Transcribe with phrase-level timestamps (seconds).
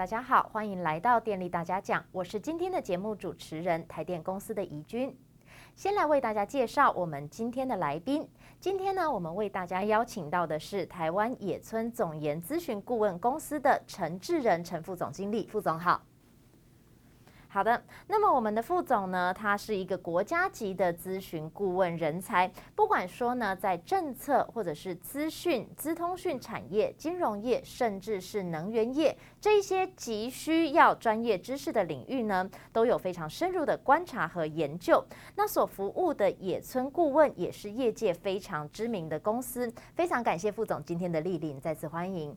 [0.00, 5.14] 大家好，欢迎来到电力大家讲，我是今天的节目主持人台电公司的怡君。
[5.76, 8.26] 先来为大家介绍我们今天的来宾。
[8.58, 16.00] 今天呢，我们为大家邀请到的是台湾野村总研咨询顾问公司的陈志仁陈副总经理，副总好。
[17.52, 35.04] 好的，那么我们的副总呢，他是一个国家级的咨询顾问人才，不管说呢，在政策或者是资讯、资通讯产业、金融业，甚至是能源业这些急需要专业知识的领域呢，都有非常深入的观察和研究。
[35.34, 42.32] 那所服务的野村顾问也是业界非常知名的公司，非常感谢副总今天的莅临，再次欢迎。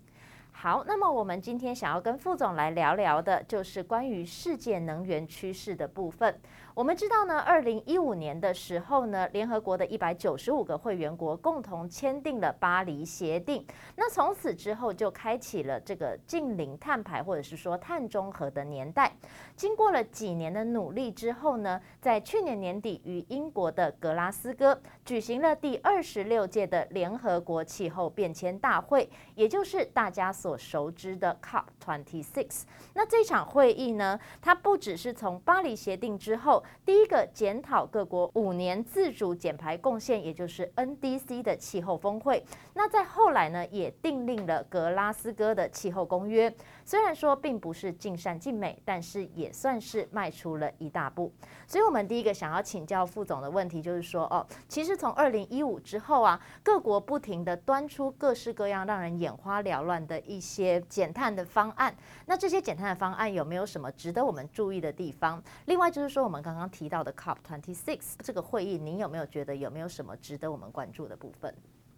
[0.56, 6.40] 好，那么我们今天想要跟副总来聊聊的，就是关于世界能源趋势的部分。
[6.76, 13.64] 我们知道呢，二零一五年的时候呢，联合国的一百九十五个会员国共同签订了巴黎协定。
[13.96, 19.16] 那从此之后，就开启了这个近零碳排或者是说碳中和的年代。
[19.56, 32.64] 经过了几年的努力之后呢，在去年年底于英国的格拉斯哥举行了第二十六届的联合国气候变迁大会，也就是大家所熟知的 COP26。
[32.96, 36.63] 那这场会议呢，它不只是从巴黎协定之后。
[36.86, 42.44] 第一个检讨各国五年自主减排贡献，也就是 NDC 的气候峰会。
[42.74, 46.54] 那在后来呢，也订立了格拉斯哥的气候公约。
[46.86, 51.32] 虽然说并不是尽善尽美，但是也算是迈出了一大步。
[51.66, 61.96] 所以，我们第一个想要请教副总的问题就是说，哦，其实从二零一五之后啊，各国不停地端出各式各样让人眼花缭乱的一些减碳的方案。
[62.26, 65.42] 那这些减碳的方案有没有什么值得我们注意的地方？
[65.66, 71.52] 另外就是说，我们刚刚刚提到的 COP26 这个会议，您有没有觉得有没有什么值得我们关注的部分？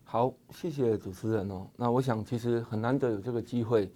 [0.06, 1.68] 好，谢谢主持人哦。
[1.76, 3.92] 那我想，其实很难得有这个机会。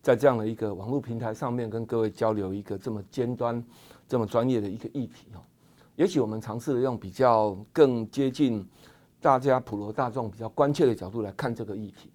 [0.00, 3.60] 在这样的一个网络平台上面，跟各位交流一个这么尖端、
[4.06, 5.40] 这么专业的一个议题哦。
[5.96, 8.64] 也许我们尝试用比较更接近
[9.20, 12.08] 大家普罗大众比较关切的角度来看这个议题。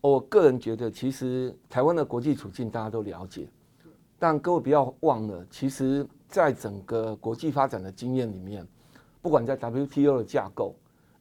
[0.00, 3.46] 我个人觉得，其实台湾的国际处境大家都了解，
[4.18, 8.66] 但各位不要忘了，其实在整个国际发展的经验里面，
[9.22, 10.74] 不管在 WTO 的架构、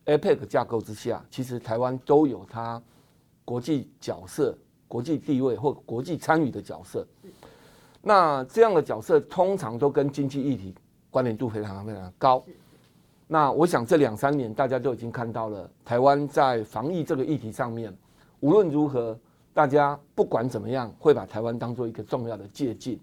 [0.08, 2.82] APEC 架构之下，其实台湾都有它
[3.46, 4.58] 国际角色。
[4.86, 7.04] 国际地位或国际参与的角色，
[8.00, 10.76] 那这样的角色通常都跟经济议题
[11.10, 12.44] 关联度非常非常高。
[13.26, 17.92] 那我想这两三年大家都已经看到了，台湾在防疫这个议题上面，
[18.42, 19.18] 无论如何，
[19.52, 23.00] 大家不管怎么样，会把台湾当做一个重要的借镜，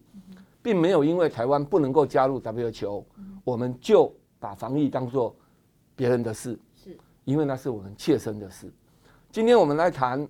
[0.62, 3.04] 并没有因为台湾不能够加入 WTO，
[3.44, 5.34] 我们就把防疫当做
[5.94, 8.72] 别人的事，是因为那是我们切身的事。
[9.30, 10.28] 今天我们来谈。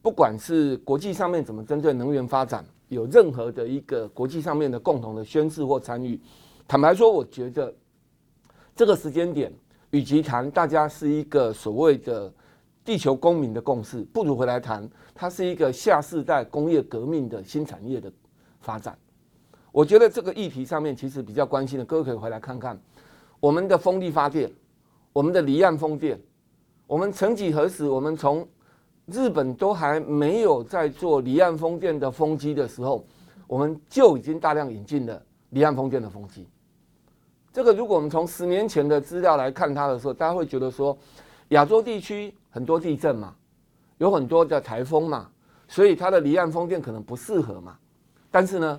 [0.00, 6.18] 不管是国际上面怎么针对能源发展，有任何的一个国际上面的共同的宣誓或参与，
[6.68, 7.74] 坦白说，我觉得
[8.76, 9.52] 这个时间点，
[9.90, 12.32] 与其谈大家是一个所谓的
[12.84, 18.10] 地球公民的共识，不如回来谈它是一个下世代工业革命的新产业的
[18.60, 18.96] 发展。
[19.72, 22.78] 我觉得这个议题上面其实比较关心的，各位可以回来看看
[23.40, 24.50] 我们的风力发电，
[25.12, 26.20] 我们的离岸风电，
[26.86, 28.46] 我们曾几何时，我们从
[29.06, 33.04] 日本都还没有在做离岸风电的风机的时候，
[33.46, 36.46] 我们就已经大量引进了离岸风电的风机。
[37.52, 40.96] 这个如果我们从十年前的资料来看它的时候，大家会觉得说，
[41.48, 43.34] 亚洲地区很多地震嘛，
[43.98, 45.30] 有很多的台风嘛，
[45.66, 47.76] 所以它的离岸风电可能不适合嘛。
[48.30, 48.78] 但是呢，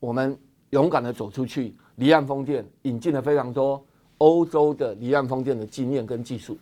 [0.00, 0.36] 我们
[0.70, 3.82] 勇敢的走出去，离岸风电引进了非常多
[4.18, 6.58] 欧洲的离岸风电的经验跟技术。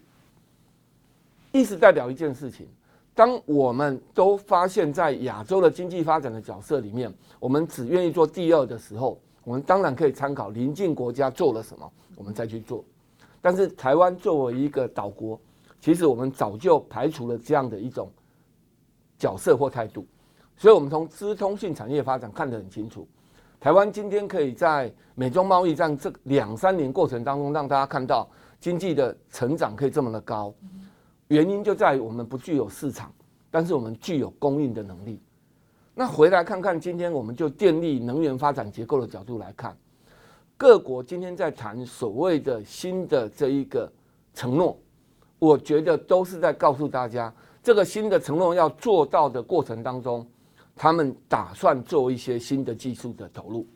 [1.53, 2.66] 意思代表一件事情。
[3.15, 12.84] 当我们都发现，在亚洲的经济发展的角色里面，我们只愿意做第二的时候，我们当然可以参考邻近国家做了什么，我们再去做。
[13.40, 15.40] 但是台湾作为一个岛国，
[15.81, 18.08] 其实我们早就排除了这样的一种
[19.19, 20.06] 角色或态度。
[20.56, 23.05] 所以，我们从资通讯产业发展看得很清楚，
[23.60, 28.28] 台湾今天可以在美中贸易战这两三年过程当中，让大家看到
[28.60, 30.55] 经济的成长可以这么的高。
[31.26, 33.12] 原因就在于我们不具有市场，
[33.50, 35.20] 但是我们具有供应的能力。
[35.93, 39.76] 那回来看看，今天我们就电力能源发展结构的角度来看，
[40.56, 43.90] 各国今天在谈所谓的新的这一个
[44.34, 44.78] 承诺，
[45.40, 50.25] 我觉得都是在告诉大家，这个新的承诺要做到的过程当中，
[50.78, 53.66] 他们打算做一些新的技术的投入。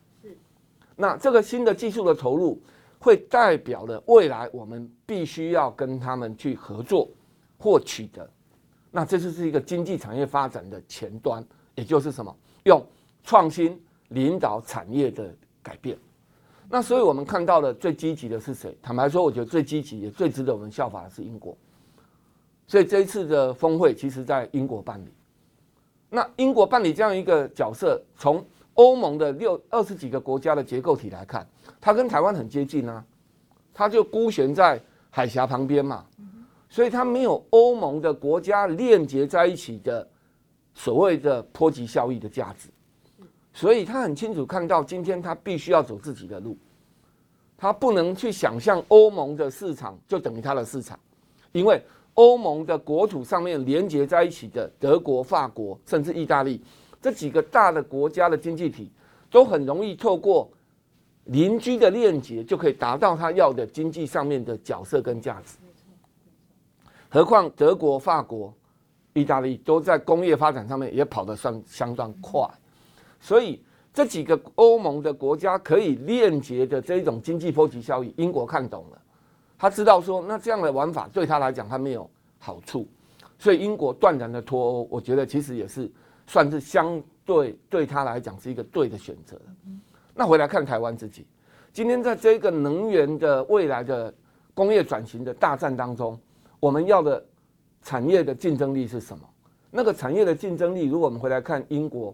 [0.97, 2.63] 那这个新的技术的投入，
[2.99, 7.09] 会代表了未来我们必须要跟他们去合作。
[7.59, 8.29] 获取的，
[8.91, 11.47] 那这就是一个经济产业发展的前端，
[11.77, 12.37] 也就是什么？
[12.65, 12.85] 用
[13.23, 15.33] 创新领导产业的
[15.63, 15.97] 改变。
[16.69, 18.77] 那所以我们看到的最积极的是谁？
[18.83, 21.57] 坦白说，我觉得最积极也最值得我们效法的是英国。
[22.67, 25.09] 所以这一次的峰会，其实在英国办理。
[26.15, 28.45] 那英国办理这样一个角色，从
[28.75, 31.47] 欧盟的六二十几个国家的结构体来看，
[31.81, 33.03] 它跟台湾很接近啊，
[33.73, 34.79] 它就孤悬在
[35.09, 36.05] 海峡旁边嘛，
[36.69, 40.07] 所以它没有欧盟的国家链接在一起的
[40.75, 42.69] 所谓的波及效益的价值，
[43.55, 46.57] 所以他很清楚看到，今天他必须要走自己的路，
[47.57, 50.99] 他不能去想象欧盟的市场就等于他的市场，
[51.53, 51.83] 因为
[52.15, 56.63] 欧盟的国土上面连接在一起的德国、法国甚至意大利
[57.01, 58.91] 这几个大的国家的经济体，
[59.31, 60.51] 都很容易透过
[61.25, 65.57] 邻居的链接就可以达到他要的经济上面的角色跟价值。
[67.09, 68.55] 何况德国、法国、
[69.15, 72.49] 意大利都在工业发展上面也跑得算相当快，
[73.21, 73.63] 所以
[73.93, 79.02] 这几个欧盟的国家可以链接的这种经济波及效益，英国看懂了，
[79.63, 82.11] 他知道说那这样的玩法对他来讲他没有
[82.41, 82.85] 好处，
[83.39, 85.89] 所以英国断然的脱欧，我觉得其实也是
[86.27, 89.41] 算是相对对他来讲是一个对的选择。
[90.17, 91.25] 那回来看台湾自己，
[91.73, 94.13] 今天在这个能源的未来的
[94.53, 96.19] 工业转型的大战当中，
[96.59, 97.25] 我们要的
[97.83, 99.23] 产业的竞争力是什么？
[99.71, 102.13] 那个产业的竞争力，如果我们回来看英国，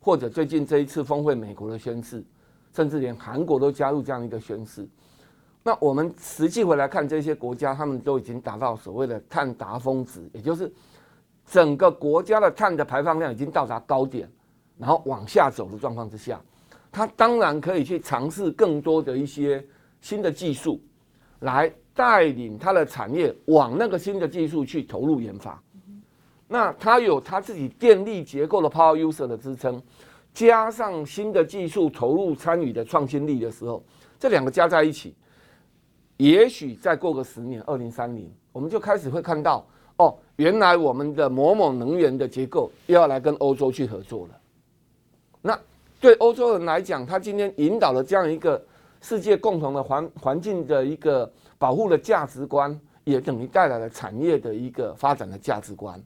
[0.00, 2.24] 或者最近这一次峰会美国的宣誓，
[2.72, 4.88] 甚至连韩国都加入这样一个宣誓，
[5.66, 10.72] 那我们实际回来看这些国家，他们都已经达到所谓的碳达峰值，也就是
[11.44, 14.30] 整个国家的碳的排放量已经到达高点，
[14.78, 16.40] 然后往下走的状况之下。
[16.92, 19.60] 他当然可以去尝试更多的一些
[20.00, 20.80] 新的技术，
[21.40, 25.60] 来带领他的产业往那个新的技术去投入研发。
[26.46, 29.82] 那他有他自己电力结构的 power user 的支撑，
[30.32, 33.84] 加上新的技术投入参与的创新力的时候，
[34.16, 35.12] 这两个加在一起，
[36.16, 39.66] 也许再过个十年，二零三零，我们就开始会看到
[39.96, 44.38] 哦，原来我们的某某能源的结构又要来跟欧洲去合作了。
[45.42, 45.58] 那。
[45.98, 48.62] 对欧洲人来讲，他今天引导了这样一个
[49.00, 56.00] 世界共同的环环境的一个保护的价值观，也等于带来了产业的一个发展的价值观。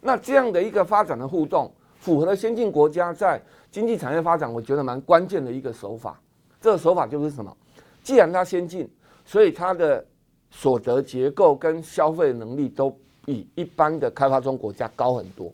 [0.00, 3.40] 那这样的一个发展的互动，符合了先进国家在
[3.70, 6.18] 经济产业发展，我觉得蛮关键的一个手法。
[6.58, 7.54] 这个手法就是什么？
[8.02, 8.88] 既然它先进，
[9.28, 10.02] 所以它的
[10.50, 15.52] 所得结构跟消费能力都比一般的开发中国家高很多，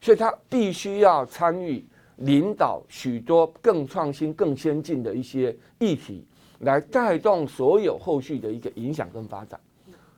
[0.00, 1.84] 所以它必须要参与。
[2.18, 6.24] 领导许多更创新、更先进的一些议题，
[6.60, 9.58] 来带动所有后续的一个影响跟发展。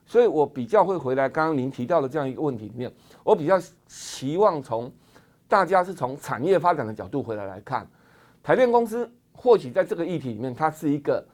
[0.05, 2.93] 所以我比较会回来刚刚您提到的这样一个问题里面，
[3.23, 4.91] 我比较希望从
[5.47, 7.89] 大家是从产业发展的角度回来来看，
[8.43, 11.25] 台电公司或许在这个议题里面，它是一个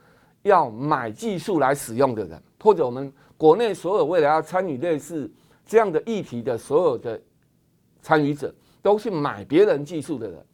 [0.43, 5.29] 要买技术来使用的人，或者我们国内所有未来要参与类似
[5.65, 7.19] 这样的议题的所有的
[8.01, 10.45] 参与者，都是买别人技术的人。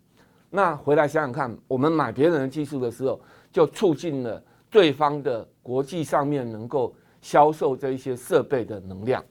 [0.49, 3.19] 那回来想想看，我们买别人的技术的时候，
[3.51, 9.23] 就促进了对方的国际上面能够销售这一些设备的能量，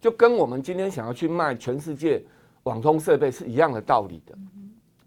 [0.00, 2.24] 就跟我们今天想要去卖全世界
[2.64, 4.36] 网通设备是一样的道理的。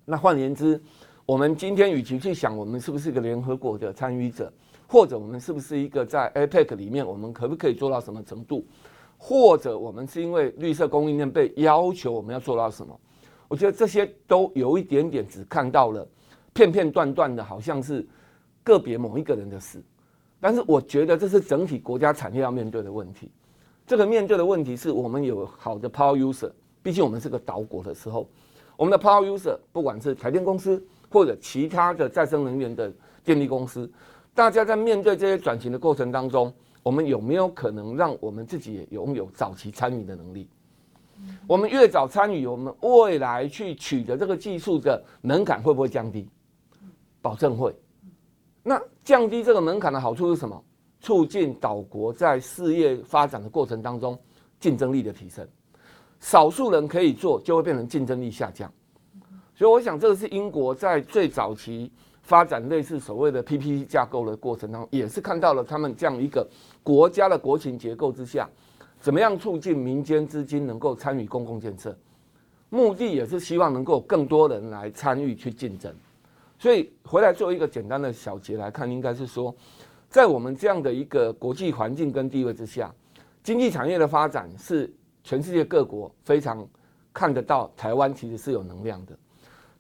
[0.06, 0.82] 那换言之，
[1.26, 4.52] 我们今天与其去想我们是不是一个联合国的参与者，
[4.94, 8.64] 或者我们是不是一个在 APEC 里面，我们可不可以做到什么程度，
[9.18, 12.96] 或者我们是因为绿色供应链被要求我们要做到什么？
[13.48, 16.08] 我觉得这些都有一点点只看到了
[16.54, 18.08] 片片段段的，好像是
[18.64, 19.82] 个别某一个人的事。
[20.40, 23.32] 但是我觉得这是整体国家产业要面对的问题。
[23.88, 26.52] 这个面对的问题是我们有好的 power user，
[26.84, 28.30] 毕竟我们是个岛国的时候，
[28.78, 33.92] 我们的 power user 不管是台电公司或者其他的再生能源的电力公司，
[34.36, 40.50] 大家在面对这些转型的过程当中，我们有没有可能让我们自己也拥有早期参与的能力？
[41.48, 46.28] 我们越早参与，我们未来去取得这个技术的门槛会不会降低？
[47.22, 47.74] 保证会。
[48.64, 50.62] 那降低这个门槛的好处是什么？
[51.00, 54.18] 促进岛国在事业发展的过程当中
[54.60, 55.48] 竞争力的提升。
[56.20, 58.72] 少数人可以做，就会变成竞争力下降。
[59.54, 61.92] 所以我想，这个是英国在最早期
[62.24, 66.46] 发展类似所谓的 PPP 架构的过程当中，也是看到了他们这样一个
[66.82, 68.50] 国家的国情结构之下。
[69.00, 71.94] 怎么样促进民间资金能够参与公共建设？
[72.70, 75.94] 目的也是希望能够更多人来参与去竞争。
[76.58, 79.54] 所以回来做一个简单的小结来看，应该是说，
[80.08, 82.96] 在我们这样的一个国际环境跟地位之下，
[83.44, 84.90] 经济产业的发展是
[85.22, 86.66] 全世界各国非常
[87.12, 89.18] 看得到台湾其实是有能量的。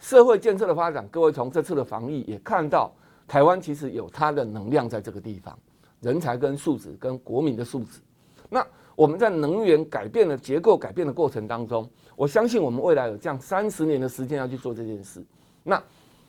[0.03, 2.93] 社会建设的发展，各位从这次的防疫也看到，
[3.25, 5.57] 台湾其实有它的能量在这个地方，
[6.01, 8.01] 人才跟素质跟国民的素质。
[8.49, 8.67] 那
[8.97, 15.23] 我们在能源改变的结构改变的过程当中，我相信我们未来有这样三十年的时间要去做这件事。
[15.63, 15.81] 那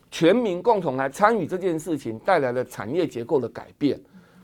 [0.09, 4.01] 全民共同来参与这件事情带来的产业结构的改变，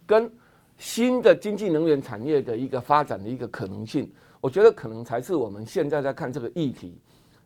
[0.08, 0.28] 跟
[0.76, 4.10] 新的经济能源产业的一个发展的一个可能性，
[4.40, 6.98] 我觉得可能才是我们现在在看这个议题，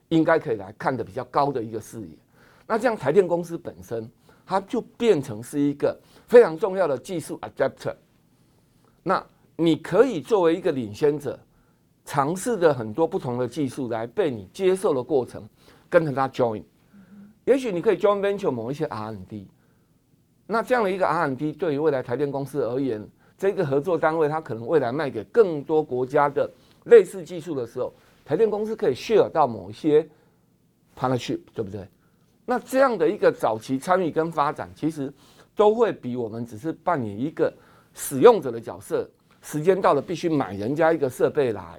[0.08, 2.16] 应该可以来看的比较高的一个视野。
[2.66, 4.10] 那这样台电公司本身，
[4.46, 7.94] 它就变成是一个非常重要的技术 adapter。
[9.02, 9.24] 那
[9.56, 11.38] 你可以作为一个领先者，
[12.04, 15.48] 尝试着很多不同的技术来被你接受的过程，
[15.88, 16.62] 跟着他 join。
[17.44, 19.46] 也许你可以 join venture 某一些 R&D。
[20.46, 23.06] 那这样的一个 R&D 对于未来台电公司而言，
[23.36, 26.50] 这个合作单位它可能未来卖给更多国家的
[26.84, 27.92] 类似技术的时候，
[28.24, 30.08] 台电公司可以 share 到某一些
[30.98, 31.86] partnership，对不对？
[32.46, 35.12] 那这样的一个早期参与跟发展，其实
[35.54, 37.52] 都会比我们只是扮演一个
[37.92, 39.08] 使用者的角色。
[39.42, 41.78] 时间到了，必须买人家一个设备来，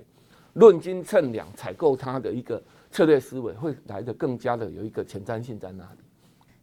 [0.54, 2.62] 论斤称两采购它的一个
[2.92, 6.05] 策略思维，会来的更加的有一个前瞻性在那里。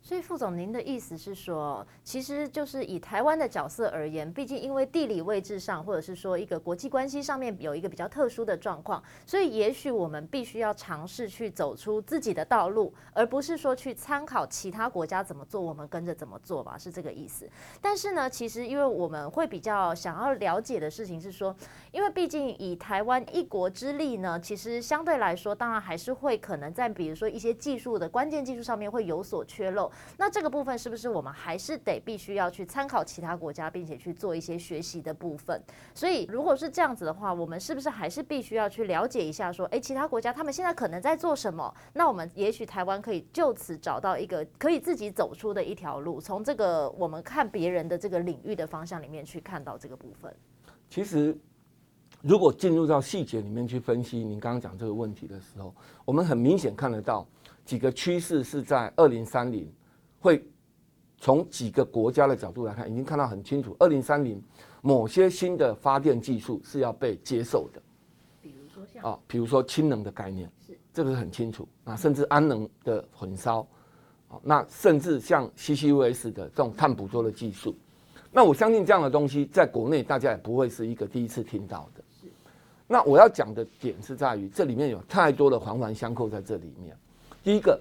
[0.04, 17.48] 所以副总，您的意思是说，其实就是以台湾的角色而言，毕竟因为地理位置上，或者是说一个国际关系上面有一个比较特殊的状况，所以也许我们必须要尝试去走出自己的道路，而不是说去参考其他国家怎么做，我们跟着怎么做吧，是这个意思。
[17.80, 21.54] 但是呢，其实因为我们会比较想要了解的事情是说，
[21.92, 29.91] 因为毕竟以台湾一国之力呢，其实相对来说，当然还是会可能在比如说一些技术的关键技术上面会有所缺漏。
[30.16, 35.60] 那这个部分是不是我们还是得必须要去参考其他国家，并且去做一些学习的部分？
[35.94, 41.74] 所以如果是这样子的话，我们是不是还是必须要去了解一下，说，诶，其他国家他们现在可能在做什么？
[41.92, 50.34] 那我们也许台湾可以就此找到一个可以自己走出的一条路，从这个我们看别人的这个领域的方向里面去看到这个部分。
[50.88, 51.36] 其实，
[52.20, 57.26] 如果进入到细节里面去分析您刚刚讲这个问题的时候，我们很明显看得到
[57.64, 59.72] 几个趋势是在二零三零。
[60.22, 60.40] 会
[61.18, 64.40] 从几个国家的角度来看，已经看到很清楚，二零三零
[64.80, 67.82] 某些新的发电技术是要被接受的，
[68.40, 73.66] 比如说像啊，比如说氢能的概念，是这个是很清楚啊，甚至氨能的混烧，
[74.28, 77.74] 啊，那甚至像 CCUS 的这种碳捕捉的技术，
[78.30, 82.30] 那我相信这样的东西在国内大家也不会是一个第一次听到的。
[82.86, 86.96] 那我要讲的点是在于这里面有太多的环环相扣在这里面，
[87.42, 87.80] 第一个。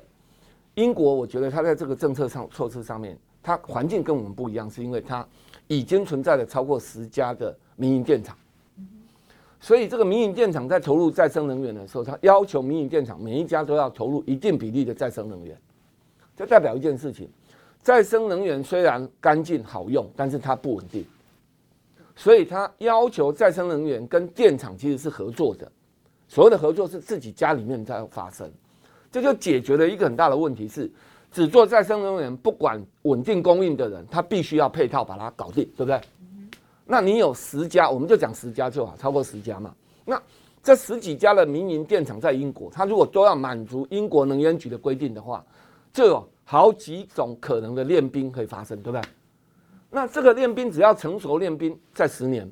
[0.75, 5.25] 英国，我觉得它在这个政策上措施上面，它环境跟我们不一样，是因为它
[5.68, 8.38] 已经存在了超过十家的民营电厂，
[9.60, 15.58] 所以这个民营电厂在投入再生能源的时候，它要求民营电厂每一家都要投入一定比例的再生能源，
[16.38, 17.30] 这代表一件事情：
[17.82, 21.06] 再生能源虽然干净好用，但是它不稳定，
[22.16, 25.70] 所以它要求再生能源跟电厂其实是合作的，
[26.30, 28.50] 所谓的合作是自己家里面在发生。
[29.12, 30.89] 这就解决了一个很大的问题，是
[31.32, 36.00] 只做再生能源，不管稳定供应的人，他必须要配套把它搞定，对不对？
[36.86, 39.74] 那你有十家，我们就讲十家就好，超过十家嘛。
[40.06, 40.22] 那
[40.63, 45.46] 这十几家的民营电厂在英国，它如果都要满足英国能源局的规定的话，
[45.94, 49.01] 就有好几种可能的练兵可以发生，对不对？
[49.89, 52.50] 那这个练兵只要成熟练兵，在十年，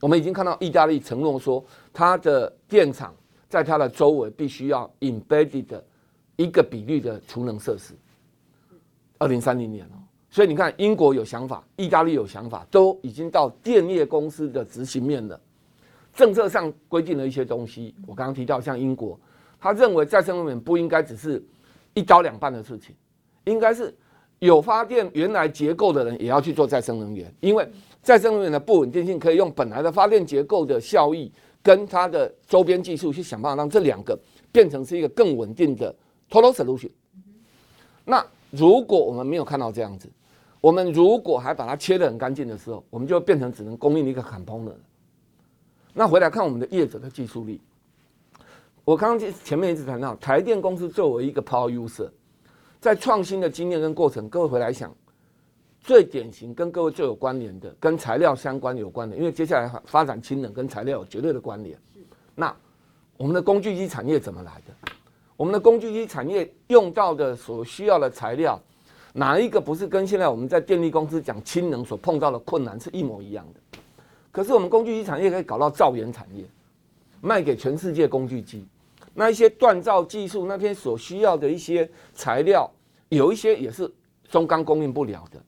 [0.00, 3.14] 我们已经看到意大利承诺说，它的电厂
[3.48, 5.84] 在它的周围必须要 embedded 的。
[6.36, 7.94] 一个比率的储能设施，
[9.18, 15.38] 二零三零年哦，所以你看，英国有想法，意大利有想法，都已经到电业公司的执行面了。
[16.14, 19.18] 政策上规定了一些东西，我刚刚提到，像英国，
[19.60, 21.42] 他认为再生能源不应该只是
[21.94, 22.94] 一刀两半的事情，
[23.44, 23.94] 应该是
[24.38, 27.66] 有发电原来结构的人也要去做再生能源，因为
[28.02, 31.30] 再生能源的不稳定性可以用本来的发电结构的效益
[31.62, 34.18] 跟它的周边技术去想办法让这两个
[34.50, 35.94] 变成是一个更稳定的。
[36.32, 36.90] Total solution。
[38.06, 40.08] 那如果我们没有看到这样子，
[40.62, 44.72] 我们如果还把它切得很干净的时候，我们就变成只能供应一个 component。
[45.92, 47.60] 那回来看我们的业者的技术力，
[48.82, 52.08] 我刚刚前面一直谈到台电公司作为一个 power user，
[52.80, 54.90] 在创新的经验跟过程，各位回来想，
[55.80, 61.78] 最典型跟各位最有关联的，跟材料相关有关的，因为接下来发展氢能跟材料有绝对的关联。
[62.34, 62.56] 那
[63.18, 64.92] 我们的工具机产业怎么来的？
[65.36, 68.60] 我们的工具机产业用到的所需要的材料，
[69.14, 73.78] 哪一个不是跟现在我们在电力公司讲氢能所碰到的困难是一模一样的？
[74.30, 76.44] 可是我们工具机产业可以搞到造园产业，
[77.20, 78.64] 卖给全世界工具机，
[79.14, 82.70] 那一些锻造技术那边所需要的一些材料，
[83.08, 83.90] 有一些也是
[84.30, 85.38] 中钢供应不了的，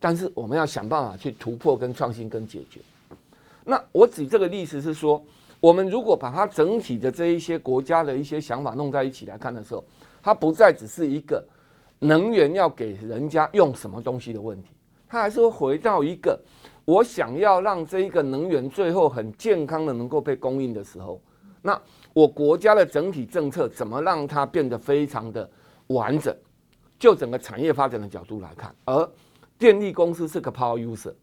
[0.00, 2.80] 但是我们要想办法去突破、跟创新、跟解决。
[3.64, 5.22] 那我举这个例子是说，
[5.64, 9.82] 我们如果把它整体的这一些国家的一些想法弄在一起来看的时候，
[10.22, 11.42] 它不再只是一个
[12.00, 14.68] 能源要给人家用什么东西的问题，
[15.08, 16.38] 它还是会回到一个
[16.84, 21.18] 我想要让这一个能源最后很健康的能够被供应的时候，
[21.62, 21.80] 那
[22.12, 25.48] 我国家的整体政策怎么让它变得非常的
[25.86, 26.36] 完整？
[26.98, 29.10] 就整个产业发展的角度来看，而
[29.58, 31.14] 电力公司是个 power user，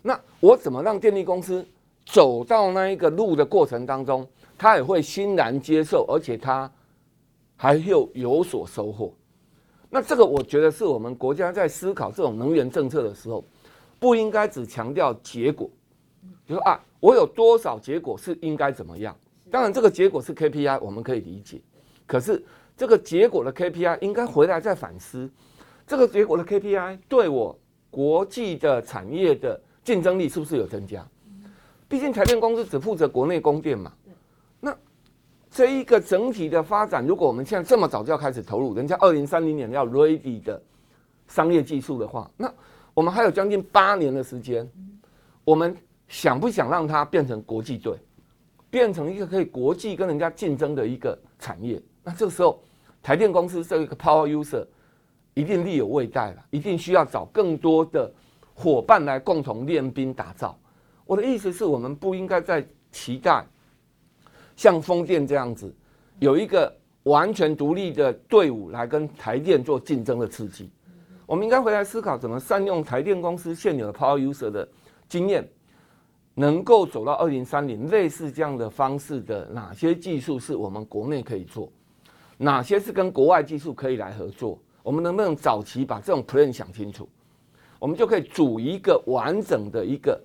[0.00, 1.62] 那我怎么让电力公司？
[2.04, 4.26] 走到那一个路的过程当中，
[4.58, 6.70] 他也会欣然接受，而且他
[7.56, 9.12] 还有有所收获。
[9.90, 13.44] 那这个我觉得是我们国家在思考这种能源政策的时候，
[13.98, 15.70] 不应该只强调结果，
[16.46, 19.16] 就说啊，我有多少结果是应该怎么样？
[19.50, 21.60] 当然，这个结果是 KPI，我们可以理解。
[22.06, 22.44] 可是
[22.76, 25.30] 这个结果的 KPI 应该回来再反思，
[25.86, 27.56] 这个结果的 KPI 对我
[27.88, 31.06] 国际的产业的竞争力是不是有增加？
[31.94, 33.92] 毕竟台电公司只负责国内供电嘛，
[34.58, 34.76] 那
[35.48, 40.60] 这一个整体的发展，如果我们现在这么早就要开始投入，人家二零三零年要 ready 的
[41.28, 42.52] 商业技术的话，那
[42.94, 44.68] 我们还有将近八年的时间，
[45.44, 45.72] 我们
[46.08, 47.96] 想不想让它变成国际队，
[48.70, 51.80] 变成一个可以国际跟人家竞争的一个产业？
[52.02, 52.60] 那这个时候，
[53.04, 54.66] 台电公司这一个 power user
[55.34, 58.12] 一定力有未逮了，一定需要找更多的
[58.52, 60.58] 伙伴来共同练兵打造。
[61.06, 63.44] 我的意思是我们不应该再期待
[64.56, 65.74] 像风电这样子
[66.18, 70.70] 有一个完全独立的队伍来跟台电做竞争的刺激。
[71.26, 74.66] 我们应该回来思考怎么善用台电公司现有的 Power User 的
[75.08, 75.46] 经验，
[76.34, 81.70] 能够走到二零三零类似这样的方式的哪些技术是我们国内可以做，
[82.38, 84.58] 哪些是跟国外技术可以来合作？
[84.82, 87.08] 我们能不能早期把这种 plan 想清楚？
[87.78, 90.18] 我们就可以组一个完整的一个。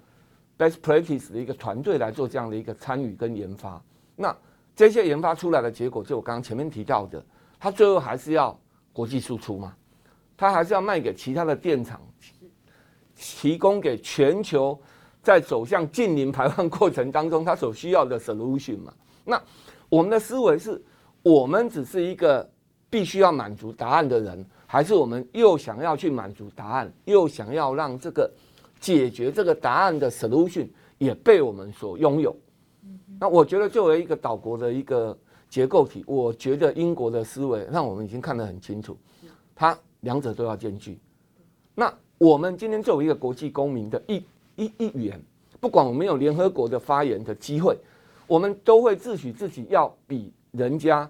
[0.60, 3.82] Best practice 的一个团队来做这样的一个参与跟研发，
[4.18, 4.36] 那
[4.76, 7.26] 这些研发出来的结果，就我刚刚前面提到的，
[7.58, 8.60] 它最后还是要
[8.92, 9.74] 国际输出嘛，
[10.36, 12.02] 它还是要卖给其他的电厂，
[13.16, 14.78] 提供给全球
[15.24, 18.94] 在走向净零排放过程当中它所需要的 solution 嘛。
[19.24, 19.42] 那
[19.88, 20.84] 我们的思维是，
[21.24, 22.46] 我们只是一个
[22.90, 28.30] 必须要满足答案的人，还是我们又想要去满足答案，又想要让这个。
[28.80, 32.36] 解决这个答案的 solution 也被我们所拥有。
[33.20, 35.18] 那我觉得作为一个岛国的一个
[35.50, 38.98] 结构体，我觉得英国的思维让我们已经看得很清楚，
[39.54, 40.98] 它两者都要兼具。
[41.76, 44.24] 那我们今天作为一个国际公民的一
[44.56, 45.22] 一一员，
[45.60, 47.78] 不管我们有联合国的发言的机会，
[48.28, 51.10] 我们都会自诩自己要比人家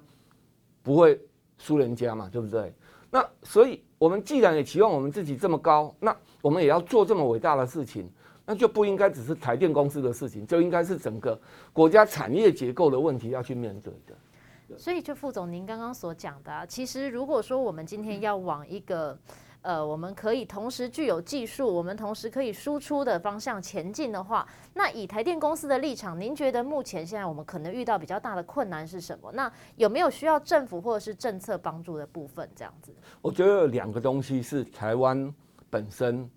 [0.81, 1.19] 不会
[1.57, 2.73] 输人家嘛，对不对？
[3.11, 8.09] 那所以我们既然也期望我们自己这么高，那我们也要做这么伟大的事情，
[8.45, 11.39] 那就不应该只是台电公司的事情，就应该是整个
[11.73, 14.77] 国家产业结构的问题要去面对的。
[14.77, 19.17] 所以，就副总您刚刚所讲的啊，其实如果说我们今天要往一个
[19.61, 29.31] 呃，我们可以同时具有技术，我们同时可以输出的方向前进的话，那以台电公司的立场，您觉得目前现在我们可能遇到比较大的困难是什么？
[29.33, 32.47] 那有没有需要政府或者是政策帮助的部分？
[32.55, 35.33] 这样子，我觉得有两个东西是台湾。
[35.69, 36.29] 本身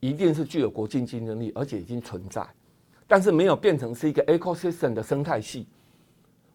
[0.00, 2.46] 一定是具有国际竞争力，而且已经存在，
[3.06, 5.66] 但是没有变成是一个 ecosystem 的生态系，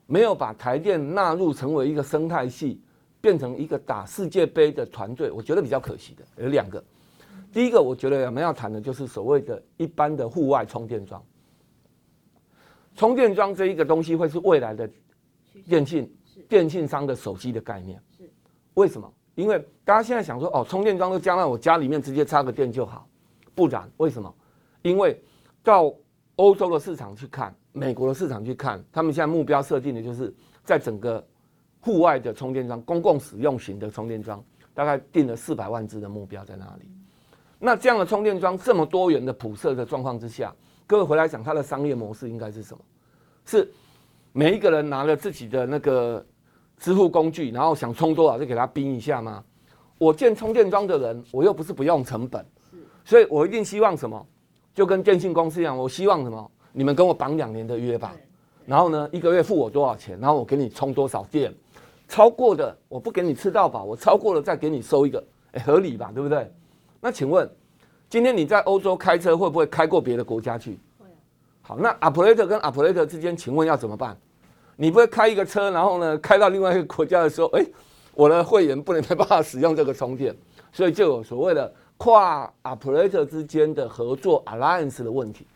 [0.08, 2.82] 没有把台电纳入成为一个生态系，
[3.22, 6.84] 变成一个打世界杯的团队，我觉得比较可惜的有两个。
[7.52, 11.24] 第一个，我觉得我们要谈的就是所谓的一般的户外充电桩，
[12.96, 14.90] 充电桩这一个东西会是未来的
[15.66, 16.16] 电信
[16.50, 18.02] 电信商的手机的概念，
[18.74, 19.12] 为什么？
[19.36, 23.08] 因为大家现在想说，哦，充电桩都加在我家里面，直接插个电就好，
[23.54, 24.34] 不然为什么？
[24.82, 25.22] 因为
[25.62, 25.94] 到
[26.38, 31.26] 欧洲的市场去看，美国的市场去看，他们现在目标设定的就是在整个
[31.82, 34.42] 户外的充电桩，公共使用型的充电桩，
[34.74, 36.90] 大概定了四百万只的目标在那里。
[37.60, 40.56] 那这样的充电桩这么多元的普设的状况之下，
[40.88, 42.82] 各位回来想它的商业模式应该是什么？
[43.44, 43.70] 是
[44.32, 46.26] 每一个人拿了自己的那个。
[46.78, 49.44] 支付工具，然后想充多少就给他冰一下吗？
[49.98, 52.46] 我建充电桩的人，我又不是不用成本，
[53.04, 54.26] 所以我一定希望什么？
[54.74, 56.52] 就跟电信公司一样，我希望什么？
[56.74, 58.14] 你们跟我绑两年的约吧，
[58.66, 60.20] 然后呢，一个月付我多少钱？
[60.20, 61.54] 然后我给你充多少电？
[62.08, 66.12] 超过的我不给你吃到饱，我超过了再给你收一个，哎，合理吧？
[66.14, 66.52] 对不对？
[67.00, 67.50] 那请问，
[68.10, 70.78] 今天你在欧洲开车会不会开过别的国家去？
[71.62, 74.16] 好，那 operator 跟 operator 之间，请问要怎么办？
[74.76, 77.66] 你不会开一个车，然后呢开到另外一个国家的时候，哎，
[78.14, 80.36] 我的会员不能没办法使用这个充电，
[80.72, 85.48] 所以就有所谓的跨 operator 之间的合作 alliance 的问题。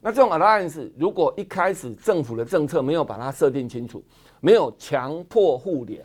[0.00, 4.02] 那这种 alliance 如果一开始政府的政策没有把它设定清楚，
[4.40, 6.04] 没有强迫互联，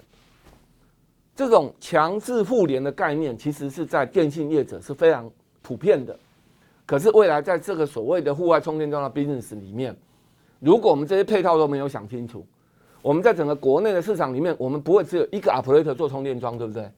[1.35, 5.31] 这种强制互联的概念，其实是在电信业者是非常
[5.61, 6.17] 普遍的。
[6.85, 9.95] 可是未来在这个所谓的户外充电桩的 business 里面，
[10.65, 12.43] 如果我们这些配套都没有想清楚，
[13.03, 16.91] 我们在整个国内的市场里面，我们不会只有一个 operator 做充电桩，对不对？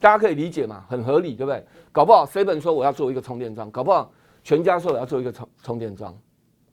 [0.00, 1.64] 大家可以理解嘛，很合理，对不对？
[1.90, 4.12] 搞不好 Seven 说我要做一个充电桩，搞不好。
[4.42, 6.14] 全家说我要做一个充充电桩，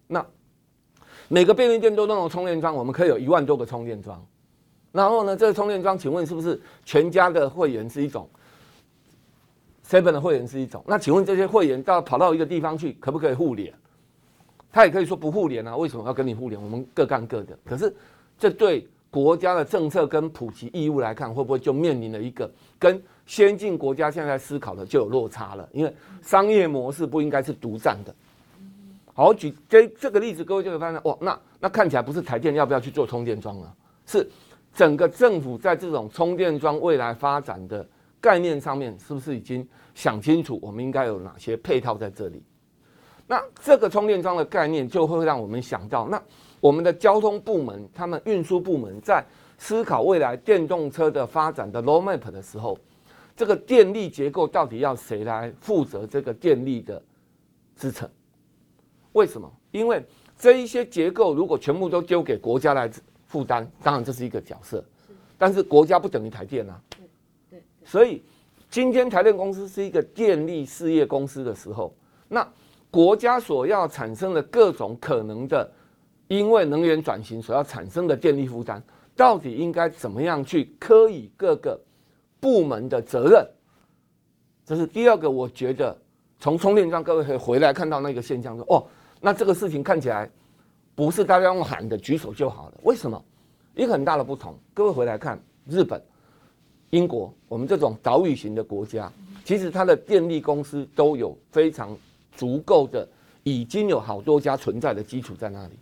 [0.06, 0.26] 那
[1.30, 4.22] 每个便利店都弄个充电桩，我们可以有一万多个充电桩。
[4.92, 8.30] 然后呢，这个充电桩，请问是不是全家的会员是一种
[9.88, 10.84] ，Seven 的会员是一种？
[10.86, 13.74] 那请问这些会员到跑到一个地方去，可不可以互联？
[14.72, 15.76] 他也可以说不互联啊？
[15.76, 16.62] 为什么要跟你互联？
[16.62, 17.58] 我们各干各的。
[17.66, 17.94] 可是
[18.38, 23.02] 这对国家的政策跟普及义务来看，会不会就面临了一个跟？
[23.28, 28.14] 先进国家现在思考的就有落差了，因为商业模式不应该是独占的。
[29.14, 33.74] 好，举这这个例子，各位就会发现，哇，那那看起来不是台电要不要去做充电桩了，
[34.06, 34.28] 是
[34.74, 37.88] 整个政府在这种充电桩未来发展的
[38.20, 42.44] 概念上面，是不是已经想清楚我们应该有哪些配套在这里？
[43.32, 46.22] 那这个充电桩的概念就会让我们想到，那
[46.60, 49.26] 我们的交通部门、他们运输部门在
[49.58, 52.78] 思考未来电动车的发展的 roadmap 的时候。
[53.34, 57.02] 这个电力结构到底要谁来负责这个电力的
[57.78, 58.08] 支撑？
[59.14, 59.50] 为什么？
[59.72, 60.06] 因为
[60.38, 62.92] 这一些结构如果全部都丢给国家来
[63.28, 64.84] 负担，当然这是一个角色，
[65.38, 66.82] 但是国家不等于台电啊。
[67.86, 68.22] 所以
[68.70, 71.96] 今天台电公司是一个电力事业公司的时候，
[72.28, 72.46] 那
[72.92, 75.68] 国家所要产生的各种可能的，
[76.28, 78.84] 因为能源转型所要产生的电力负担，
[79.16, 81.80] 到底应该怎么样去科以各个？
[82.42, 83.48] 部门的责任，
[84.66, 85.30] 这是第二个。
[85.30, 85.96] 我觉得
[86.40, 88.88] 从充电桩，各位可以回来看到那个现象说，说哦，
[89.22, 90.28] 那这个事情看起来
[90.96, 92.80] 不是大家用喊的举手就好了。
[92.82, 93.24] 为什么？
[93.76, 94.58] 一个很大的不同。
[94.74, 96.04] 各位回来看日本、
[96.90, 99.14] 英国，我们这种岛屿型的国家，
[99.46, 101.96] 其实它的电力公司都有非常
[102.42, 103.08] 足够的，
[103.44, 105.74] 已经有好多家存在的基础在那里。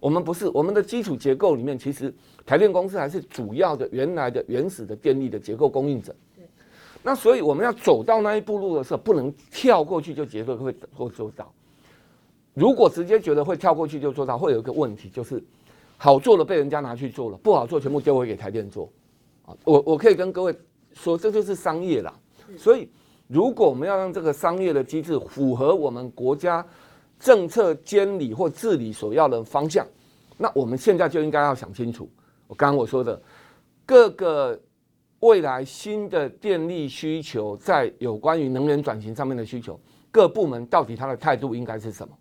[0.00, 2.14] 我们不是，我们的基础结构里面其实。
[2.46, 6.14] 台电公司还是主要的原来的原始的电力的结构供应者，
[7.02, 11.50] 那所以我们要走到那一步路的时候，不能跳过去就结构会会做到。
[12.52, 15.42] 如果直接觉得会跳过去就做到，会有一个问题，就是
[15.96, 18.90] 好做的被人家拿去做了，不好做全部丢回给台电做。
[19.46, 20.54] 啊，我我可以跟各位
[20.92, 22.14] 说，这就是商业啦。
[22.58, 22.90] 所以
[23.26, 26.64] 如果我们要让这个商业的机制符合我们国家
[27.18, 29.86] 政策监理或治理所要的方向，
[30.36, 32.08] 那我们现在就应该要想清楚。
[32.46, 33.20] 我刚刚我说的，
[33.86, 34.60] 各个
[35.20, 42.14] 未来新的电力需求，在有关于能源转型上面的需求，各部门到底他的态度应该是什么？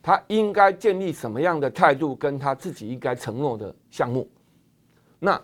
[0.00, 4.28] 他应该建立什么样的态度，跟他自己应该承诺的项目？
[5.18, 5.40] 那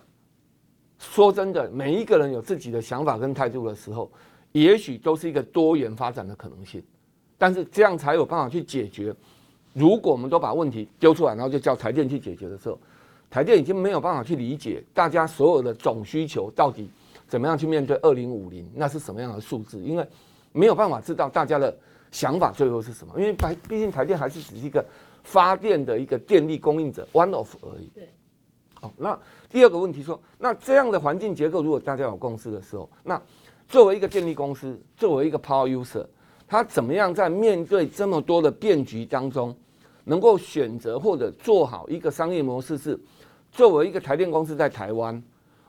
[0.98, 4.12] 说真的，每一个人有自己的想法跟态度的时候，
[4.52, 6.82] 也许都是一个多元发展的可能性。
[7.38, 9.14] 但是这样才有办法去解决。
[9.72, 12.78] 如果我们都把问题丢出来，然后就叫台电去解决的时候，
[13.30, 16.90] 台电已经没有办法去理解大家所有的总需求到底
[17.28, 19.80] 怎么样去面对二零五零，那是什么样的数字？
[19.80, 20.06] 因为
[20.52, 21.74] 没有办法知道大家的
[22.10, 23.14] 想法最后是什么。
[23.16, 24.84] 因为台毕竟台电还是只是一个
[25.22, 27.86] 发电的一个电力供应者，one of 而已。
[27.94, 28.08] 对。
[28.74, 29.16] 好，那
[29.48, 33.22] 第二个问题说，那这样的环境结构，如果大家有共识的时候，那
[33.70, 36.04] 作为一个电力公司，作为一个 power user，
[36.48, 39.56] 他怎么样在面对这么多的变局当中，
[40.02, 42.98] 能够选择或者做好一个商业模式是？
[43.52, 45.22] 作为一个台电公司在台湾，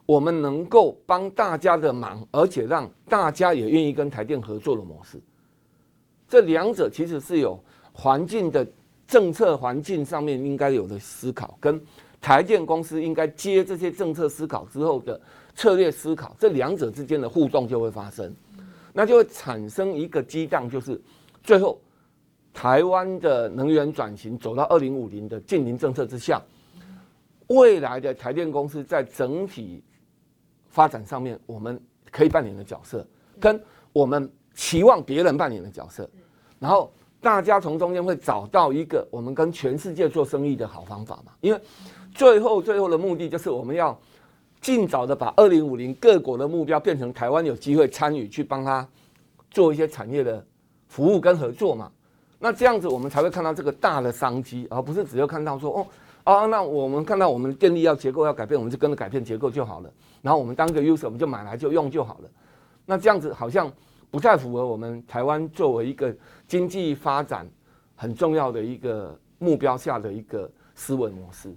[0.08, 5.22] 我们能够帮大家的忙，而且让大家也愿意跟台电合作的模式，
[6.28, 8.68] 这两者其实是有环境的
[9.08, 11.80] 政策环境上面应该有的思考，跟
[12.20, 15.20] 台电公司应该接这些政策思考之后的
[15.56, 18.34] 策略思考，这两者之间的互动就会发生，
[18.94, 21.00] 那就会产生一个激荡，就是
[21.44, 21.80] 最后
[22.54, 26.42] 台湾的能源转型走到二零五零的净零政策之下。
[27.48, 29.84] 未来的台电公司在整体
[30.70, 31.78] 发展上面，我们
[32.10, 33.06] 可以扮演的角色，
[33.42, 33.62] 跟
[33.92, 36.10] 我们期望别人扮演的角色，
[36.60, 41.34] 然后大家从中间会找到一个我们跟全世界做生意的好方法嘛？
[41.42, 41.60] 因为
[42.16, 44.00] 最后最后的目的就是我们要
[44.62, 48.88] 尽早的把二零五零各国的目标变成台湾有机会参与去帮他
[49.50, 50.46] 做一些产业的
[50.88, 51.92] 服务跟合作嘛？
[52.40, 55.88] 那这样子我们才会看到这个大的商机，而不是只有看到说哦。
[56.24, 59.92] 啊，那我们看到我们电力要结构要改变，我们就跟着改变结构就好了。
[60.22, 62.30] 然后我们当个 user，我们就买来就用就好了。
[62.86, 63.72] 那这样子好像
[64.12, 66.16] 不太符合我们台湾作为一个
[66.48, 67.50] 经济发展
[67.96, 71.52] 很重要的一个目标下的一个思维模式。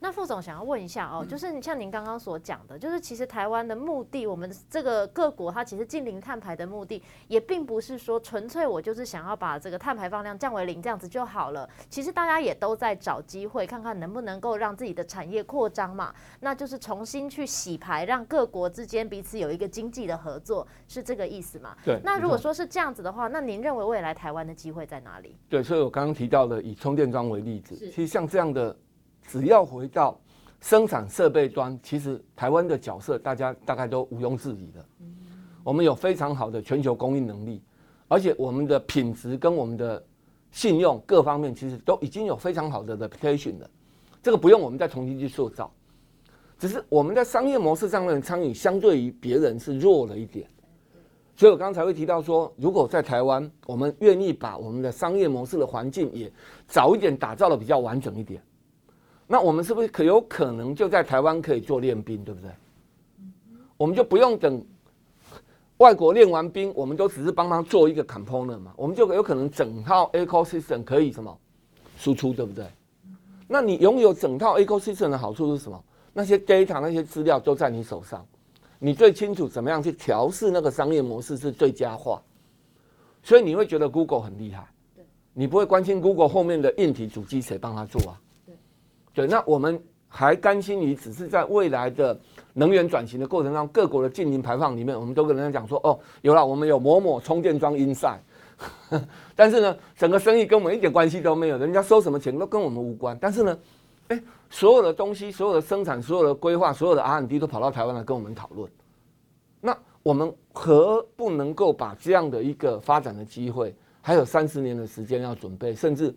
[0.00, 11.68] 那副总想要问一下哦，就是像您刚刚所讲的，就是其实台湾的目的，我们这个各国它其实近零碳排的目的，也并不是说纯粹我就是想要把这个碳排放量降为零这样子就好了。
[11.90, 16.14] 其实大家也都在找机会，看看能不能够让自己的产业扩张嘛。
[16.40, 21.76] 那就是重新去洗牌，让各国之间彼此有一个经济的合作，是这个意思嘛？
[21.84, 22.00] 对。
[22.04, 25.36] 那如果说是这样子的话，那您认为未来台湾的机会在哪里？
[25.48, 28.76] 对，所以我刚刚提到的以充电桩为例子，其实像这样的。
[29.28, 30.18] 只要回到
[30.60, 34.84] 生产设备端，其实台湾的角色大家大概都毋庸置疑的。
[35.62, 37.62] 我们有非常好的全球供应能力，
[38.08, 40.02] 而且我们的品质跟我们的
[40.50, 43.70] 信用各方面，其实都已经有非常好的 reputation 了。
[44.22, 45.70] 这个不用我们再重新去塑造，
[46.58, 50.48] 只是我们在商业模式上面的参与，相对于别人是弱了一点。
[51.36, 56.32] 所以我刚才会提到说，如果在台湾，我们愿意把我们的商业模式的环境也
[56.66, 58.42] 早一点打造的比较完整一点。
[59.30, 62.50] 那我们是不是可有可能就在台湾可以做练兵，对不对？
[63.76, 64.64] 我们就不用等
[65.76, 71.38] 外国练完兵，我们都只是帮忙做一个 component 嘛，我们就有可能整套 ecosystem 可以什么
[71.98, 72.66] 输出，对不对？
[73.46, 75.84] 那你拥有整套 ecosystem 的好处是什么？
[76.14, 78.26] 那些 data 那些资料都在你手上，
[78.78, 82.20] 你最清楚怎么样去调试那个商业模式是最佳化，
[83.22, 84.66] 所以你会觉得 Google 很厉害，
[85.34, 88.20] 你不会关心 Google 后面的硬体主机谁帮他做啊？
[89.12, 92.18] 对，那我们还甘心于只是在未来的
[92.54, 98.20] 能源转型的过程中，各国的净零排放里面，我们都跟人家讲说，哦，有了，我们有某某充电桩 inside，
[99.34, 103.18] 但是呢，整个生意跟我们一点关系都没有，人家收什么钱都跟我们无关。
[103.20, 103.58] 但是呢，
[104.08, 108.70] 诶，所有的东西、所有的生产、所有的规划、所有的 R&D 都跑到台湾来跟我们讨论。
[109.60, 116.14] 那我们何不能够把这样的一个发展的机会，还有三十年的时间要准备，甚至。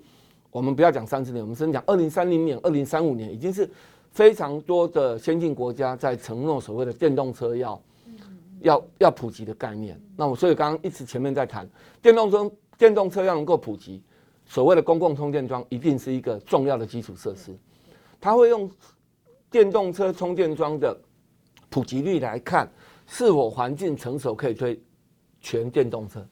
[0.52, 3.68] 我们不要讲三十年，我们先讲二零三零年、二零三五年，已经是
[4.12, 7.82] 非常多的先进国家在承诺所谓的电动车要
[8.62, 10.00] 要要普及的概念。
[10.18, 11.68] 那我所以刚刚一直前面在谈
[12.02, 14.04] 电动车，电动车要能够普及，
[14.46, 17.58] 所谓的公共充电桩一定是一个重要的基础设施。
[18.20, 18.70] 它会用
[19.50, 21.00] 电动车充电桩的
[21.70, 22.70] 普及率来看，
[23.08, 24.78] 是否环境成熟可以推
[25.40, 26.28] 全电动车。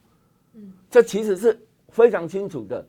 [0.90, 2.86] 这其实是非常清楚的。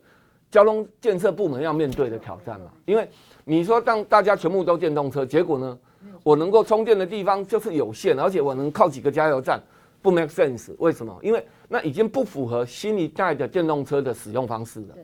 [0.52, 3.08] 交通建设部门要面对的挑战嘛，因为
[3.42, 5.78] 你说让大家全部都电动车，结果呢，
[6.22, 9.58] 我能够充电的地方就是有限，而且我能靠几个加油站，
[10.02, 10.74] 不 make sense。
[10.78, 11.18] 为什么？
[11.22, 14.94] 因为那已经不符合新一代的电动车的使用方式了。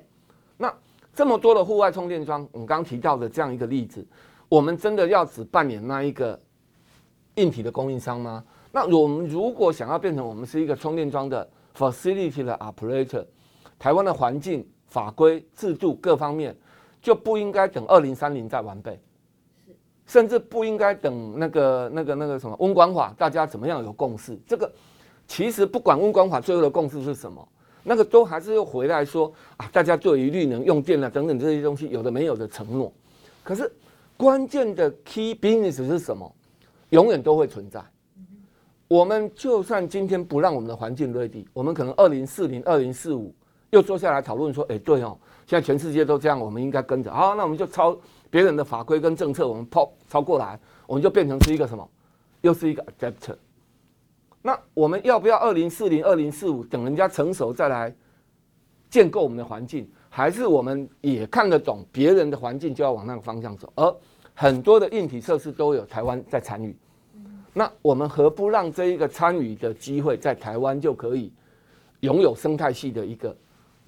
[0.59, 0.71] 那
[1.15, 4.07] 这么多的户外充电桩，我们刚刚提到的这样一个例子，
[4.51, 6.39] 我们真的要只扮演那一个
[7.37, 8.45] 硬体的供应商吗？
[8.71, 13.25] 那我们如果想要变成我们是一个充电桩的 facility 的 operator，
[13.79, 14.69] 台湾的环境。
[14.89, 16.57] 法规制度各方面
[17.01, 18.99] 就不应该等二零三零再完备，
[20.07, 24.37] 甚至不应该等那个那个那个什么温管法，大家怎么样有共识？
[24.47, 24.71] 这个
[25.27, 27.47] 其实不管温管法最后的共识是什么，
[27.85, 32.93] 那个都还是又回来说啊，大家对于绿能用电啊等等这些东西有的没有的承诺。
[33.45, 33.71] 可是
[34.17, 36.35] 关键的 key business 是什么？
[36.91, 37.81] 永远都会存在。
[38.89, 43.35] 我们就算今天不让我们的环境 ready，我们可能二零四零、二零四五。
[43.71, 47.13] 又坐下来讨论说，哎，对哦，现在全世界都这样，我们应该跟着。
[47.13, 47.97] 好，那我们就抄
[48.31, 51.89] 别人的法规跟政策，我们抛抄过来，我们就变成是一个什么？
[52.41, 53.37] 又是一个 adapter。
[54.41, 57.95] 那我们要不要二零四零、二零四五等人家成熟再来
[58.89, 59.91] 建构我们的环境？
[60.09, 63.71] 还是我们也看得懂别人的环境，就要往那个方向走？
[63.75, 63.97] 而
[64.35, 66.75] 很多的硬体设施都有台湾在参与，
[67.53, 71.33] 那我们何不让这一个参与的机会在台湾就可以
[72.01, 73.37] 拥有生态系的一个？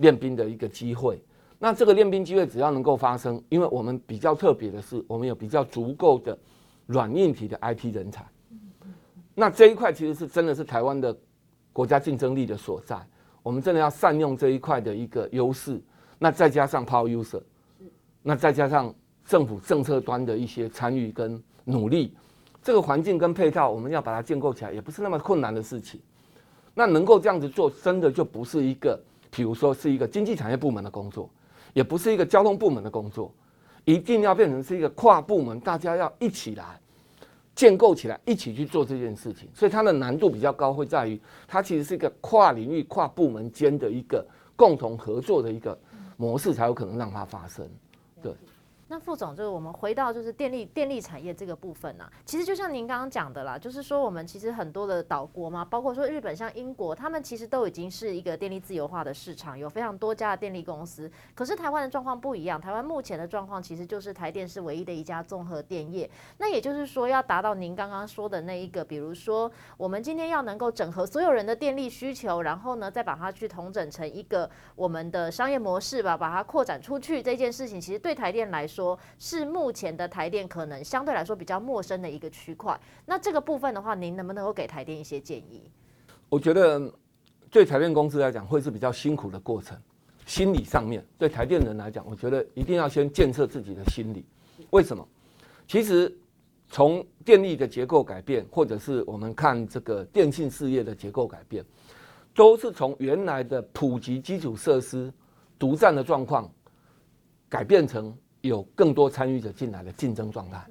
[0.00, 1.22] 练兵的一个机会，
[1.58, 6.36] 那这个练兵机会只要能够发生，因为我们比较特别的是，我们有比较足够的
[6.86, 8.26] 软硬体的 IT 人才，
[9.34, 11.14] 那这一块其实是真的是台湾的
[11.72, 12.98] 国家竞争力的所在，
[13.42, 15.78] 我们真的要善用这一块的一个优势，
[16.18, 17.42] 那再加上 Power User，
[18.22, 18.94] 那再加上
[19.26, 22.16] 政府政策端的一些参与跟努力，
[22.62, 26.00] 这个环境跟配套，我们要把它建构起来，也不是那么困难的事情。
[26.74, 28.98] 那能够这样子做，真的就不是一个。
[29.30, 31.30] 比如说是一个经济产业部门的工作，
[31.72, 33.32] 也不是一个交通部门的工作，
[33.84, 36.80] 一定要变成是一个跨部门，大家要一起来
[37.54, 39.48] 建构起来，一起去做这件事情。
[39.54, 45.78] 所以它的难度比较高，会在于它其实是一个跨领域、跨部门间的一个共同合作的一个
[46.16, 47.68] 模式，才有可能让它发生。
[48.22, 48.32] 对，
[48.90, 61.08] 那副总，就是我们回到就是电力电力产业这个部分呢、啊，其实就像您刚刚讲的啦，就是说我们其实很多的岛国嘛，包括说日本、像英国，他们其实都已经是一个电力自由化的市场，有非常多家的电力公司。
[61.36, 66.10] 可是台湾的状况不一样，台湾目前的状况其实就是台电是唯一的一家综合电业。
[66.38, 78.79] 那也就是说，要达到您刚刚说的那一个，比如说我们今天要能够整合所有人的电力需求，然后呢再把它去统整成一个我们的商业模式吧，把它扩展出去这件事情，其实对台电来说。
[78.80, 85.70] 说是目前的台电可能相对来说比较陌生的一个区块，那这个部分的话，您能不能够给台电一些建议？
[86.30, 86.90] 我觉得
[87.50, 89.76] 对台电公司来讲会是比较辛苦的过程，
[90.24, 94.24] 心理上面对台电人来讲，我觉得一定要先建设自己的心理。
[94.70, 95.06] 为什么？
[95.68, 96.10] 其实
[96.66, 101.62] 从电力的结构改变，或者是我们看这个电信事业的结构改变，
[102.34, 105.12] 都是从原来的普及基础设施
[105.58, 106.50] 独占的状况
[107.46, 108.16] 改变成。
[108.40, 110.64] 有更多参与者进来的竞争状态，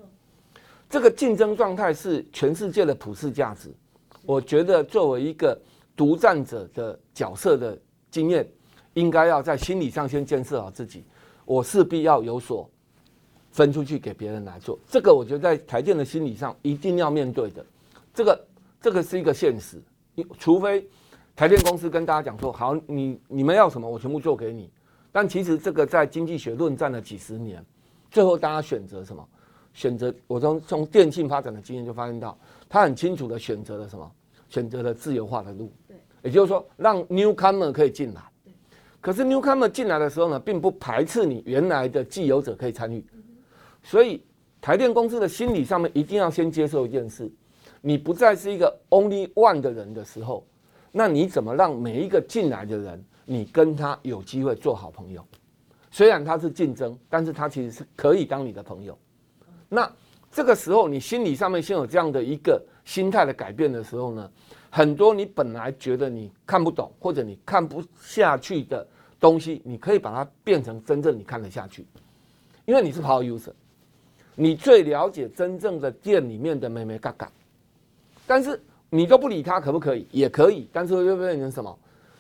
[0.90, 3.70] 这个竞争状态是全世界的普世价值。
[4.26, 5.60] 我觉得作为一个
[5.96, 7.78] 独占者的角色的
[8.12, 8.48] 经验，
[8.94, 11.04] 应该要在心理上先建设好自己。
[11.46, 12.70] 我势必要有所
[13.52, 17.66] 分出去给别人来做，这个我觉得在台电的心理上一定要面对的。
[18.14, 18.48] 这个
[18.82, 19.82] 这个是一个现实，
[20.38, 20.88] 除非
[21.36, 24.70] 台电公司跟大家讲说，好，你你们要什么，我全部做给你。
[25.12, 27.64] 但其实这个在经济学论战了几十年，
[28.12, 29.28] 最后大家选择什么？
[29.74, 34.12] 选择我从从电信发展的经验就发现到，他很清楚的选择了什么？
[34.50, 35.72] 选择了自由化的路。
[35.88, 38.22] 对，也就是说让 newcomer 可以进来。
[38.44, 38.52] 对。
[39.00, 43.06] 可是 newcomer 进来的时候呢，并不排斥你原来的既有者可以参与。
[43.84, 44.24] 所以
[44.60, 47.32] 台电公司的心理上面一定要先接受一件事：
[47.80, 50.46] 你不再是一个 only one 的人的时候，
[50.92, 53.06] 那你怎么让每一个进来的人？
[53.32, 55.24] 你跟他有机会做好朋友，
[55.92, 58.98] 虽然他是竞争，但是他其实是可以当你的朋友。
[59.70, 59.88] 那
[60.32, 64.32] 这个时候，你心理上面先有这样的一个心态的改变的时候呢，
[64.72, 68.88] 很多你本来觉得你看不懂或者你看不下去的
[69.20, 71.86] 东西，你可以把它变成真正你看得下去，
[72.66, 73.54] 因为你是 power user，
[74.34, 77.32] 你最了解真正的店里面的眉眉嘎嘎，
[78.26, 80.08] 但是你都不理他，可不可以？
[80.10, 81.78] 也可以，但是会变成什么？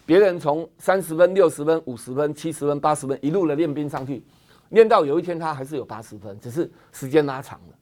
[0.09, 4.23] 别人从三十分、六十分、五十分、七十分、八十分一路的练兵上去，
[4.69, 7.75] 练到有一天他还是有八十分，只是时间拉长了。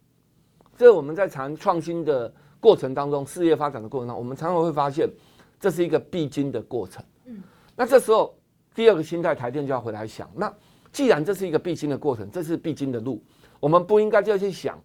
[0.78, 5.10] 这我们在谈创新的过程当中，事业发展的过程当中，我们常常会发现
[5.58, 7.02] 这是一个必经的过程。
[7.28, 7.42] 嗯，
[7.78, 8.38] 那这时候
[8.76, 10.54] 第二个心态，台电就要回来想：那
[10.92, 13.24] 既然这是一个必经的过程，这是必经的路，
[13.58, 14.78] 我们不应该就去想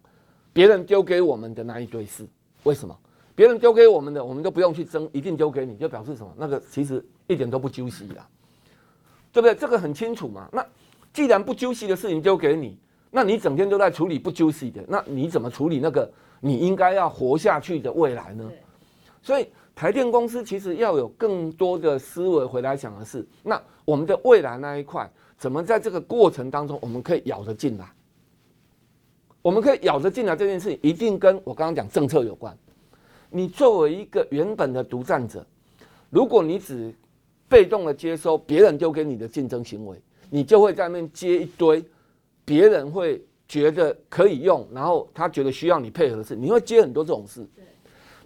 [0.53, 2.25] 别人丢给我们的那一堆事，
[2.63, 2.97] 为什么？
[3.35, 6.31] 别人丢给我们的，我们都不用去争，一定丢给你，就表示什么？
[6.37, 8.27] 那个其实一点都不 juicy 啦，
[9.31, 9.55] 对不对？
[9.55, 10.47] 这个很清楚嘛。
[10.51, 10.65] 那
[11.11, 12.77] 既然不 juicy 的事情丢给你，
[13.09, 18.51] 那你整天都在处理不 juicy 的，那你怎么处理那个你应该要活下去的未来呢？
[19.21, 27.85] 所以台电公司其实要有更多的思维回来想的是，那我们的未来那一块，怎么在这个过程当中，我们可以咬着进来？
[29.41, 32.55] 我们可以咬着进来这件事情，一定跟我刚刚讲政策有关。
[33.35, 35.43] 你作为一个原本的独占者，
[36.11, 36.93] 如果你只
[37.49, 41.83] 被动的接收别人丢给你的竞争行为，你就会在那边接一堆
[42.45, 47.43] 别人会觉得可以用，然后他觉得需要你配合的事，你会接很多这种事。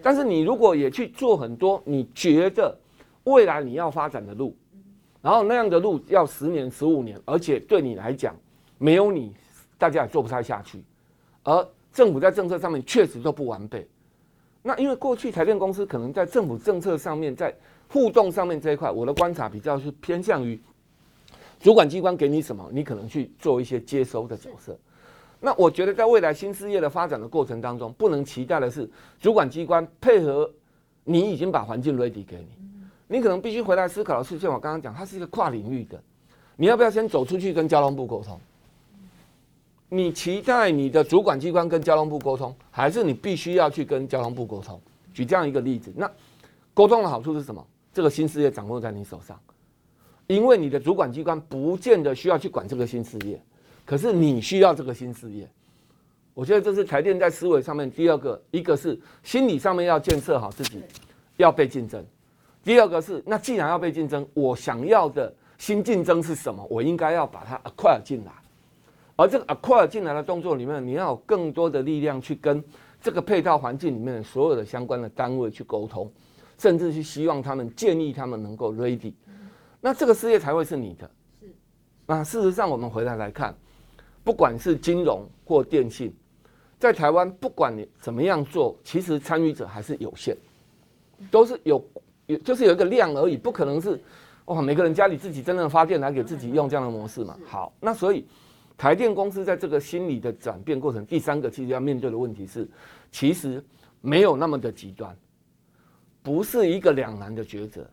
[0.01, 2.77] 但是你如果也去做很多你觉得
[3.23, 4.53] 未来你要发展的路，
[5.21, 8.35] 然后那样的路要十年、十五年，而且对你来讲
[8.77, 9.33] 没有你，
[9.77, 10.83] 大家也做不太下去。
[11.43, 13.87] 而政府在政策上面确实都不完备。
[14.67, 17.55] 那因为过去台电公司可能在政府政策上面，在
[17.87, 20.59] 互动上面这一块，我的观察比较是偏向于
[21.57, 24.77] 主管机关给你什么，你可能去做一些接收的角色。
[25.39, 28.89] 那我觉得在未来新事业的发展的过程当中，不能期待的是
[29.21, 30.51] 主管机关配合
[31.05, 32.47] 你已经把环境 ready 给你，
[33.07, 35.97] 你可能必须回来思考的是，像我刚刚讲，它是一个跨领域的，
[36.57, 38.37] 你要不要先走出去跟交通部沟通？
[39.89, 44.79] 你期待你的主管机关跟交通部沟通，还是你必须要去跟交通部沟通？
[45.13, 46.09] 举这样一个例子，那
[46.73, 47.65] 沟通的好处是什么？
[47.93, 49.39] 这个新事业掌握在你手上，
[50.27, 53.41] 因为你的主管机关不见得需要去管这个新事业，
[53.85, 55.49] 可是你需要这个新事业。
[56.33, 60.83] 我觉得这是台电在思维上面第二个，一个是心理上面要建设好自己，
[61.37, 62.01] 要被竞争；
[62.63, 66.63] 第二个是，那既然要被竞争，我想要的新竞争是什么？
[66.69, 68.31] 我应该要把它 ACQUA 进来。
[69.17, 72.63] 而这个 acquire 进来的动作里面，你要有更多的力量去跟
[73.01, 76.09] 这个配套环境里面的所有的相关的单位去沟通，
[76.57, 79.13] 甚至去希望他们建议他们能够 ready，
[79.81, 81.09] 那这个事业才会是你的。
[81.39, 81.47] 是。
[82.05, 83.55] 那事实上，我们回来来看，
[84.23, 86.15] 不管是金融或电信，
[86.79, 90.37] 在台湾不管你怎么样做，其实参与者还是有限，
[91.31, 91.83] 都是有
[92.27, 93.99] 有就是有一个量而已，不可能是
[94.45, 97.35] 哇每个人家里自己真正发电来给自己用这样的模式嘛。
[97.45, 98.25] 好，那所以
[98.77, 102.67] 台电公司在这个心理的转变过程，第三个其实要面对的问题是，
[103.11, 103.63] 其实
[104.01, 105.17] 没有那么的极端，
[106.21, 107.85] 不是一个两难的抉择。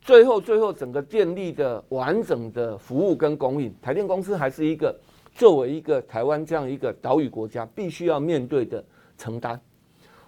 [0.00, 4.98] 最后，最后整个电力的完整的服务跟供应，台电公司还是一个
[5.34, 8.82] 作为一个台湾这样一个岛屿国家必须要面对的
[9.16, 9.60] 承担。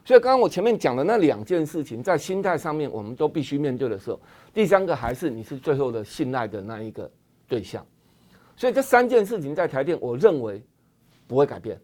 [0.04, 4.20] 所以，刚刚我前面讲的那两件事情，在心态上面我们都必须面对的时候，
[4.52, 7.10] 第三个还是你是最后的信赖的那一个
[7.48, 7.84] 对象。
[8.56, 10.62] 所以，这三件事情在台电，我认为
[11.26, 11.80] 不会改变。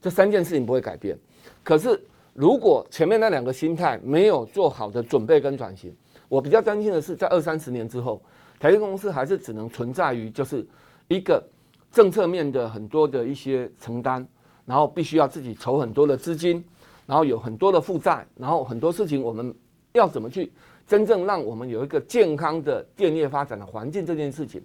[0.00, 1.18] 这三件事情不会改变。
[1.62, 2.00] 可是，
[2.32, 5.94] 如果前面那两个心态没有做好的准备跟转型，
[6.28, 8.22] 我比较担心的是，在二三十年之后，
[8.58, 10.66] 台电公司还是只能存在于就是
[11.08, 11.42] 一个
[11.90, 14.26] 政策面的很多的一些承担，
[14.64, 16.64] 然后必须要自己筹很多的资金，
[17.06, 19.54] 然后有很多的负债，然后很多事情我们
[19.92, 20.52] 要怎么去
[20.86, 24.62] 真正让我们有一个健康的电业发展的环境，这件事情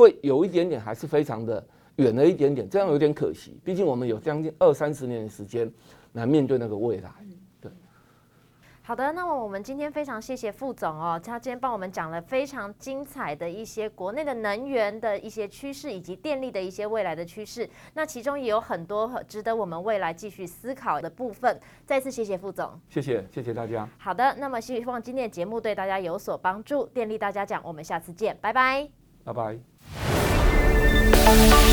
[0.00, 1.62] 会有一点点还是非常的
[1.96, 3.60] 远了一点点，这样有点可惜。
[3.62, 5.70] 毕竟我们有将近二三十年的时间
[6.14, 7.10] 来面对那个未来。
[8.82, 17.68] 好的，那么我们今天非常谢谢副总哦，他今天帮我们讲了非常精彩的一些国内的能源的一些趋势，以及电力的一些未来的趋势。
[17.92, 21.60] 那其中也有很多值得我们未来继续思考的部分。
[21.86, 23.86] 再次谢谢副总，谢谢谢谢大家。
[23.98, 26.86] 好的，那么希望今天的节目对大家有所帮助。
[26.86, 28.88] 电力大家讲，我们下次见，拜拜，
[29.22, 29.69] 拜拜。
[31.30, 31.70] Música